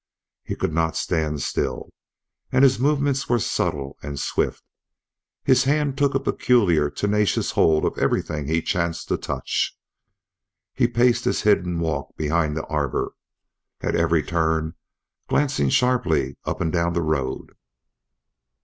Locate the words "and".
2.51-2.63, 4.01-4.19, 16.61-16.71